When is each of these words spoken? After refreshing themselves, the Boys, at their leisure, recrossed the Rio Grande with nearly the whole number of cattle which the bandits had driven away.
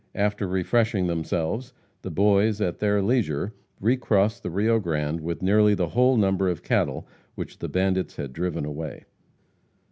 After 0.15 0.47
refreshing 0.47 1.05
themselves, 1.05 1.73
the 2.01 2.09
Boys, 2.09 2.59
at 2.59 2.79
their 2.79 3.03
leisure, 3.03 3.53
recrossed 3.79 4.41
the 4.41 4.49
Rio 4.49 4.79
Grande 4.79 5.21
with 5.21 5.43
nearly 5.43 5.75
the 5.75 5.89
whole 5.89 6.17
number 6.17 6.49
of 6.49 6.63
cattle 6.63 7.07
which 7.35 7.59
the 7.59 7.69
bandits 7.69 8.15
had 8.15 8.33
driven 8.33 8.65
away. 8.65 9.05